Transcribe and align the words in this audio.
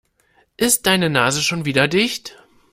Ist 0.57 0.87
deine 0.87 1.11
Nase 1.11 1.43
schon 1.43 1.63
wieder 1.65 1.87
dicht? 1.87 2.35